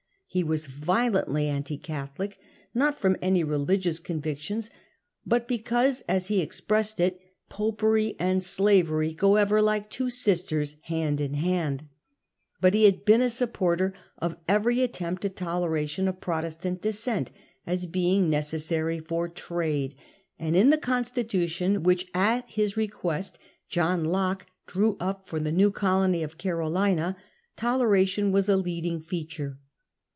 [0.33, 2.39] He was violently anti Catholic,
[2.73, 4.69] not from any religious convictions,
[5.25, 10.77] but because, as he expressed it, f Popery and slavery go ever, like two sisters,
[10.83, 11.89] hand in hand;'
[12.61, 17.29] but he had been a supporter of every attempt at toleration of Protestant dissent,
[17.67, 19.95] as being necessary for trade;
[20.39, 23.37] and in the constitution which at his request
[23.67, 27.17] John Locke drew up foj the new colony of Caro lina
[27.57, 29.57] toleration was a leading feature.